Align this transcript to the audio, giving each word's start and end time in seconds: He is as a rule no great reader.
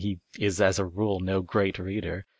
He 0.01 0.19
is 0.39 0.59
as 0.59 0.79
a 0.79 0.85
rule 0.87 1.19
no 1.19 1.43
great 1.43 1.77
reader. 1.77 2.25